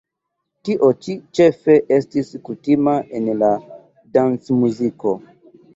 [0.69, 3.53] Tio ĉi ĉefe estis kutima en la
[4.19, 5.17] dancmuziko.